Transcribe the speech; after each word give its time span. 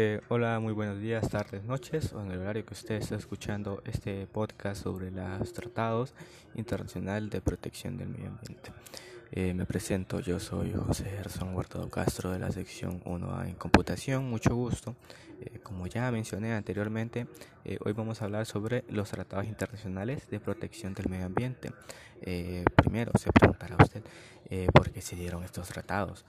Eh, 0.00 0.20
hola, 0.28 0.60
muy 0.60 0.72
buenos 0.72 1.00
días, 1.00 1.28
tardes, 1.28 1.64
noches, 1.64 2.12
o 2.12 2.22
en 2.22 2.30
el 2.30 2.38
horario 2.38 2.64
que 2.64 2.72
usted 2.72 2.94
está 2.94 3.16
escuchando 3.16 3.82
este 3.84 4.28
podcast 4.28 4.84
sobre 4.84 5.10
los 5.10 5.52
tratados 5.52 6.14
internacional 6.54 7.28
de 7.28 7.40
protección 7.40 7.96
del 7.96 8.08
medio 8.10 8.28
ambiente. 8.28 8.70
Eh, 9.30 9.52
me 9.52 9.66
presento, 9.66 10.20
yo 10.20 10.40
soy 10.40 10.72
José 10.72 11.04
Gerson 11.04 11.54
Huertado 11.54 11.90
Castro 11.90 12.30
de 12.30 12.38
la 12.38 12.50
sección 12.50 13.02
1A 13.04 13.46
en 13.48 13.56
computación, 13.56 14.28
mucho 14.28 14.54
gusto. 14.54 14.96
Eh, 15.40 15.58
como 15.62 15.86
ya 15.86 16.10
mencioné 16.10 16.54
anteriormente, 16.54 17.26
eh, 17.66 17.76
hoy 17.84 17.92
vamos 17.92 18.22
a 18.22 18.24
hablar 18.24 18.46
sobre 18.46 18.84
los 18.88 19.10
tratados 19.10 19.46
internacionales 19.46 20.30
de 20.30 20.40
protección 20.40 20.94
del 20.94 21.10
medio 21.10 21.26
ambiente. 21.26 21.72
primero, 22.74 23.12
se 23.18 23.30
preguntará 23.30 23.76
usted 23.78 24.02
por 24.72 24.90
qué 24.90 25.02
se 25.02 25.14
dieron 25.14 25.44
estos 25.44 25.68
tratados. 25.68 26.24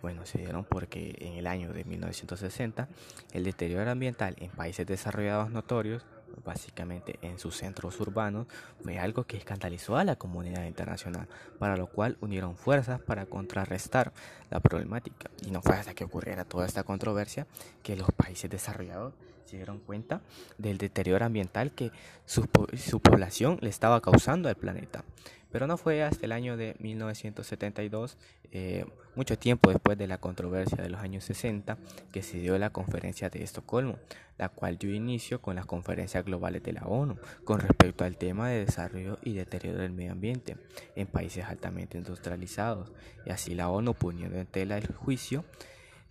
bueno, 0.00 0.24
se 0.24 0.38
dieron 0.38 0.64
porque 0.64 1.16
en 1.18 1.34
el 1.34 1.46
año 1.46 1.72
de 1.72 1.84
1960 1.84 2.88
el 3.32 3.44
deterioro 3.44 3.90
ambiental 3.90 4.36
en 4.38 4.50
países 4.50 4.86
desarrollados 4.86 5.50
notorios 5.50 6.06
básicamente 6.48 7.18
en 7.20 7.38
sus 7.38 7.56
centros 7.56 8.00
urbanos, 8.00 8.46
fue 8.82 8.98
algo 8.98 9.24
que 9.24 9.36
escandalizó 9.36 9.96
a 9.98 10.04
la 10.04 10.16
comunidad 10.16 10.64
internacional, 10.64 11.28
para 11.58 11.76
lo 11.76 11.88
cual 11.88 12.16
unieron 12.20 12.56
fuerzas 12.56 13.00
para 13.00 13.26
contrarrestar 13.26 14.12
la 14.50 14.60
problemática. 14.60 15.30
Y 15.46 15.50
no 15.50 15.60
fue 15.60 15.76
hasta 15.76 15.94
que 15.94 16.04
ocurriera 16.04 16.44
toda 16.44 16.64
esta 16.64 16.84
controversia 16.84 17.46
que 17.82 17.96
los 17.96 18.10
países 18.12 18.50
desarrollados 18.50 19.12
se 19.48 19.56
dieron 19.56 19.78
cuenta 19.78 20.20
del 20.58 20.78
deterioro 20.78 21.24
ambiental 21.24 21.72
que 21.72 21.90
su, 22.26 22.48
su 22.76 23.00
población 23.00 23.58
le 23.60 23.70
estaba 23.70 24.00
causando 24.00 24.48
al 24.48 24.56
planeta. 24.56 25.04
Pero 25.50 25.66
no 25.66 25.78
fue 25.78 26.02
hasta 26.02 26.26
el 26.26 26.32
año 26.32 26.56
de 26.56 26.76
1972, 26.78 28.18
eh, 28.52 28.84
mucho 29.14 29.38
tiempo 29.38 29.70
después 29.70 29.96
de 29.96 30.06
la 30.06 30.18
controversia 30.18 30.82
de 30.82 30.90
los 30.90 31.00
años 31.00 31.24
60, 31.24 31.78
que 32.12 32.22
se 32.22 32.38
dio 32.38 32.58
la 32.58 32.70
conferencia 32.70 33.30
de 33.30 33.42
Estocolmo, 33.42 33.98
la 34.36 34.50
cual 34.50 34.76
dio 34.76 34.92
inicio 34.92 35.40
con 35.40 35.56
las 35.56 35.64
conferencias 35.64 36.24
globales 36.24 36.62
de 36.62 36.74
la 36.74 36.82
ONU 36.82 37.16
con 37.44 37.60
respecto 37.60 38.04
al 38.04 38.18
tema 38.18 38.50
de 38.50 38.66
desarrollo 38.66 39.18
y 39.22 39.32
deterioro 39.32 39.78
del 39.78 39.92
medio 39.92 40.12
ambiente 40.12 40.56
en 40.94 41.06
países 41.06 41.46
altamente 41.46 41.96
industrializados. 41.96 42.92
Y 43.24 43.30
así 43.30 43.54
la 43.54 43.70
ONU 43.70 43.94
poniendo 43.94 44.38
en 44.38 44.46
tela 44.46 44.76
el 44.76 44.94
juicio 44.94 45.44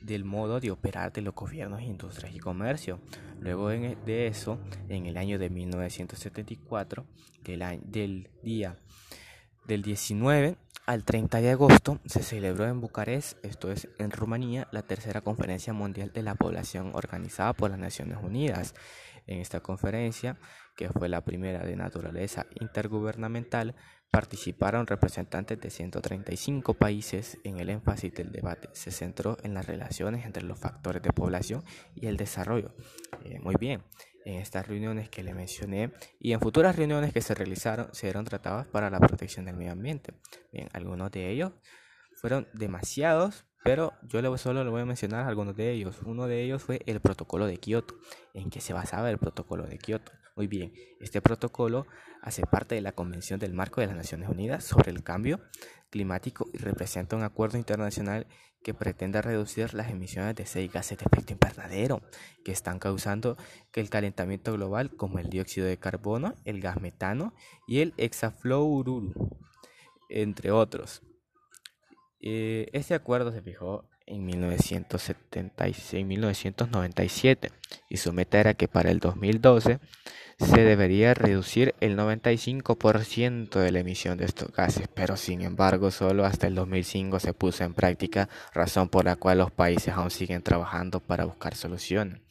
del 0.02 0.23
modo 0.26 0.59
de 0.59 0.72
operar 0.72 1.12
de 1.12 1.22
los 1.22 1.34
gobiernos, 1.34 1.81
industrias 1.81 2.34
y 2.34 2.40
comercio. 2.40 3.00
Luego 3.40 3.72
e, 3.72 3.98
de 4.06 4.28
eso, 4.28 4.59
en 4.89 5.06
el 5.06 5.17
año 5.17 5.39
de 5.39 5.50
1974, 5.50 7.06
del, 7.44 7.81
del 7.86 8.30
día 8.44 8.78
del 9.68 9.82
19 9.82 10.58
al 10.88 11.04
30 11.04 11.42
de 11.42 11.52
agosto 11.52 12.00
se 12.06 12.23
celebró 12.23 12.66
en 12.66 12.80
Bucarest, 12.80 13.44
esto 13.44 13.70
es 13.70 13.90
en 14.00 14.10
Rumanía, 14.10 14.70
la 14.72 14.84
tercera 14.84 15.20
conferencia 15.20 15.73
mundial 15.73 16.14
de 16.14 16.23
la 16.23 16.36
población 16.36 16.92
organizada 16.94 17.52
por 17.52 17.70
las 17.70 17.80
Naciones 17.80 18.18
Unidas. 18.23 18.73
En 19.26 19.40
esta 19.40 19.60
conferencia, 19.60 20.40
que 20.78 20.88
fue 20.88 21.10
la 21.10 21.26
primera 21.26 21.66
de 21.66 21.76
naturaleza 21.76 22.45
intergubernamental, 22.62 23.76
participaron 24.10 24.88
representantes 24.88 25.60
de 25.60 25.70
135 25.70 26.76
países. 26.76 27.38
En 27.44 27.60
el 27.60 27.70
énfasis 27.70 28.14
del 28.14 28.32
debate 28.32 28.70
se 28.72 28.92
centró 28.92 29.36
en 29.44 29.54
las 29.54 29.66
relaciones 29.68 30.26
entre 30.26 30.44
los 30.44 30.58
factores 30.58 31.04
de 31.04 31.12
población 31.12 31.66
y 31.94 32.08
el 32.08 32.16
desarrollo. 32.16 32.73
Eh, 33.26 33.40
muy 33.42 33.56
bien, 33.60 33.84
en 34.28 34.42
estas 34.42 34.67
reuniones 34.67 35.09
que 35.09 35.23
le 35.23 35.33
mencioné 35.33 35.94
y 36.20 36.33
en 36.33 36.42
futuras 36.42 36.75
reuniones 36.75 37.14
que 37.14 37.22
se 37.22 37.33
realizaron 37.33 37.88
serán 37.94 38.25
tratados 38.25 38.67
para 38.67 38.89
la 38.89 39.00
protección 39.00 39.45
del 39.45 39.56
medio 39.56 39.72
ambiente. 39.72 40.14
Bien, 40.52 40.67
algunos 40.73 41.11
de 41.11 41.31
ellos 41.31 41.53
fueron 42.20 42.45
demasiados, 42.53 43.45
pero 43.64 43.94
yo 44.03 44.38
solo 44.38 44.66
le 44.66 44.70
voy 44.70 44.81
a 44.81 44.86
mencionar 44.86 45.25
algunos 45.28 45.55
de 45.55 45.72
ellos. 45.72 46.00
Uno 46.05 46.28
de 46.28 46.44
ellos 46.44 46.61
fue 46.61 46.81
el 46.86 47.00
protocolo 47.00 47.45
de 47.45 47.58
Kioto. 47.58 47.95
¿En 48.33 48.50
qué 48.50 48.59
se 48.59 48.73
basaba 48.73 49.10
el 49.10 49.17
protocolo 49.17 49.65
de 49.65 49.77
Kioto? 49.77 50.11
Muy 50.37 50.45
bien, 50.45 50.71
este 50.99 51.20
protocolo 51.20 51.87
hace 52.21 52.43
parte 52.43 52.75
de 52.75 52.81
la 52.81 52.92
Convención 52.92 53.39
del 53.39 53.55
Marco 53.55 53.81
de 53.81 53.87
las 53.87 53.95
Naciones 53.95 54.30
Unidas 54.30 54.64
sobre 54.64 54.92
el 54.92 55.02
Cambio 55.02 55.42
Climático 55.89 56.48
y 56.53 56.59
representa 56.59 57.15
un 57.15 57.23
acuerdo 57.23 57.58
internacional 57.58 58.27
que 58.61 58.76
pretende 58.76 59.20
reducir 59.23 59.73
las 59.73 59.89
emisiones 59.89 60.36
de 60.36 60.45
seis 60.45 60.71
gases 60.71 60.99
de 60.99 61.05
efecto 61.11 61.33
invernadero 61.33 62.03
que 62.45 62.52
están 62.52 62.77
causando 62.77 63.36
que 63.71 63.81
el 63.81 63.89
calentamiento 63.89 64.53
global 64.53 64.92
como 64.95 65.17
el 65.17 65.31
dióxido 65.31 65.65
de 65.65 65.80
carbono, 65.80 66.36
el 66.45 66.61
gas 66.61 66.80
metano 66.80 67.33
y 67.67 67.80
el 67.80 67.95
hexafluoruro, 67.97 69.14
entre 70.08 70.52
otros. 70.52 71.02
Eh, 72.20 72.67
este 72.73 72.93
acuerdo 72.93 73.31
se 73.31 73.42
fijó 73.42 73.89
en 74.08 74.26
1976, 74.26 76.06
1997 76.06 77.52
y 77.90 77.98
su 77.98 78.14
meta 78.14 78.40
era 78.40 78.54
que 78.54 78.68
para 78.68 78.90
el 78.90 79.00
2012 79.00 79.80
se 80.40 80.62
debería 80.62 81.14
reducir 81.14 81.76
el 81.80 81.98
95% 81.98 83.60
de 83.60 83.72
la 83.72 83.80
emisión 83.80 84.18
de 84.18 84.26
estos 84.26 84.52
gases, 84.52 84.88
pero 84.88 85.18
sin 85.18 85.42
embargo 85.42 85.92
solo 85.92 86.26
hasta 86.26 86.48
el 86.48 86.56
2005 86.56 87.20
se 87.20 87.34
puso 87.34 87.64
en 87.64 87.73
práctica, 87.73 88.30
razón 88.54 88.88
por 88.90 89.06
la 89.06 89.16
cual 89.16 89.40
los 89.40 89.52
países 89.52 89.94
aún 89.94 90.12
siguen 90.12 90.44
trabajando 90.44 91.00
para 91.00 91.26
buscar 91.26 91.56
soluciones 91.56 92.22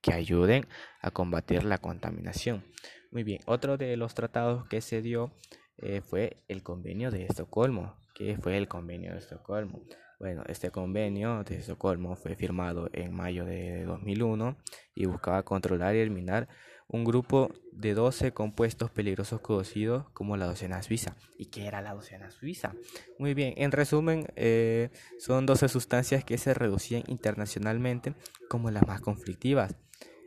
que 0.00 0.12
ayuden 0.12 0.66
a 1.00 1.10
combatir 1.10 1.64
la 1.64 1.78
contaminación. 1.78 2.64
Muy 3.10 3.24
bien, 3.24 3.40
otro 3.46 3.78
de 3.78 3.96
los 3.96 4.14
tratados 4.14 4.66
que 4.68 4.80
se 4.80 5.00
dio 5.00 5.32
eh, 5.78 6.02
fue 6.02 6.42
el 6.48 6.62
convenio 6.62 7.10
de 7.10 7.24
Estocolmo. 7.24 7.96
¿Qué 8.14 8.36
fue 8.36 8.56
el 8.56 8.68
convenio 8.68 9.12
de 9.12 9.18
Estocolmo? 9.18 9.82
Bueno, 10.20 10.42
este 10.46 10.70
convenio 10.70 11.42
de 11.44 11.56
Estocolmo 11.56 12.16
fue 12.16 12.36
firmado 12.36 12.88
en 12.92 13.12
mayo 13.12 13.44
de 13.44 13.84
2001 13.84 14.56
y 14.94 15.06
buscaba 15.06 15.42
controlar 15.42 15.96
y 15.96 15.98
eliminar 15.98 16.48
un 16.88 17.04
grupo 17.04 17.50
de 17.72 17.94
12 17.94 18.32
compuestos 18.32 18.90
peligrosos 18.90 19.40
conocidos 19.40 20.08
como 20.10 20.36
la 20.36 20.46
docena 20.46 20.82
suiza. 20.82 21.16
¿Y 21.38 21.46
qué 21.46 21.66
era 21.66 21.80
la 21.80 21.94
docena 21.94 22.30
suiza? 22.30 22.74
Muy 23.18 23.34
bien, 23.34 23.54
en 23.56 23.72
resumen, 23.72 24.26
eh, 24.36 24.90
son 25.18 25.46
12 25.46 25.68
sustancias 25.68 26.24
que 26.24 26.38
se 26.38 26.54
reducían 26.54 27.02
internacionalmente 27.06 28.14
como 28.48 28.70
las 28.70 28.86
más 28.86 29.00
conflictivas. 29.00 29.74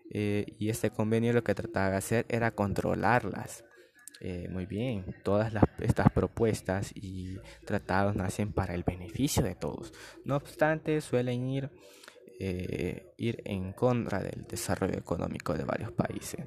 Eh, 0.09 0.45
y 0.57 0.69
este 0.69 0.89
convenio 0.89 1.33
lo 1.33 1.43
que 1.43 1.55
trataba 1.55 1.91
de 1.91 1.97
hacer 1.97 2.25
era 2.29 2.51
controlarlas. 2.51 3.63
Eh, 4.19 4.47
muy 4.49 4.65
bien, 4.65 5.05
todas 5.23 5.53
estas 5.79 6.11
propuestas 6.11 6.91
y 6.95 7.37
tratados 7.65 8.15
nacen 8.15 8.51
para 8.51 8.73
el 8.73 8.83
beneficio 8.83 9.43
de 9.43 9.55
todos. 9.55 9.93
No 10.25 10.35
obstante, 10.35 11.01
suelen 11.01 11.47
ir 11.47 11.69
eh, 12.39 13.13
ir 13.17 13.41
en 13.45 13.73
contra 13.73 14.21
del 14.21 14.45
desarrollo 14.47 14.95
económico 14.95 15.55
de 15.55 15.63
varios 15.63 15.91
países, 15.91 16.45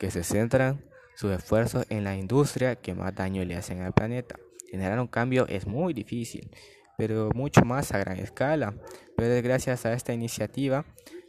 que 0.00 0.10
se 0.10 0.24
centran 0.24 0.84
sus 1.14 1.30
esfuerzos 1.30 1.86
en 1.90 2.02
la 2.02 2.16
industria 2.16 2.74
que 2.74 2.92
más 2.92 3.14
daño 3.14 3.44
le 3.44 3.54
hacen 3.54 3.82
al 3.82 3.92
planeta. 3.92 4.36
Generar 4.68 4.98
un 4.98 5.06
cambio 5.06 5.46
es 5.46 5.64
muy 5.64 5.94
difícil, 5.94 6.50
pero 6.96 7.30
mucho 7.34 7.64
más 7.64 7.92
a 7.92 7.98
gran 7.98 8.18
escala. 8.18 8.74
Pero 9.16 9.40
gracias 9.42 9.86
a 9.86 9.92
esta 9.92 10.12
iniciativa 10.12 10.84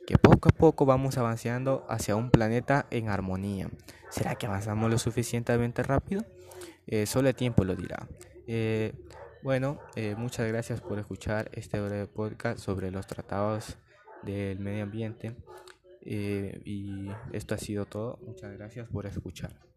que 0.09 0.18
poco 0.18 0.50
a 0.50 0.52
poco 0.52 0.88
vamos 0.88 1.20
avanzando 1.20 1.86
hacia 1.88 2.16
un 2.16 2.31
planeta 2.31 2.88
en 2.90 3.09
armonía. 3.09 3.70
¿Será 4.09 4.34
que 4.34 4.47
avanzamos 4.47 4.90
lo 4.90 4.97
suficientemente 4.97 5.84
rápido? 5.84 6.25
Eh, 6.88 7.06
solo 7.06 7.30
el 7.30 7.36
tiempo 7.36 7.64
lo 7.64 7.75
dirá. 7.75 8.08
Eh, 8.48 8.92
bueno, 9.44 9.80
muchas 10.18 10.48
gracias 10.48 10.81
por 10.81 10.98
escuchar 10.98 11.52
este 11.53 11.80
breve 11.80 12.08
podcast 12.08 12.58
sobre 12.58 12.90
los 12.90 13.06
tratados 13.06 13.78
del 14.24 14.58
medio 14.58 14.81
ambiente. 14.81 15.36
Eh, 16.02 16.59
y 16.66 17.09
esto 17.31 17.53
ha 17.53 17.59
sido 17.59 17.86
todo. 17.86 18.18
Muchas 18.25 18.52
gracias 18.53 18.90
por 18.90 19.06
escuchar. 19.06 19.69